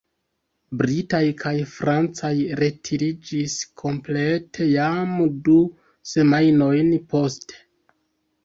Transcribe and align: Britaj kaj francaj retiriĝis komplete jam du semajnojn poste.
Britaj 0.77 1.19
kaj 1.41 1.51
francaj 1.73 2.31
retiriĝis 2.61 3.57
komplete 3.83 4.67
jam 4.71 5.15
du 5.49 5.59
semajnojn 6.15 6.89
poste. 7.15 7.63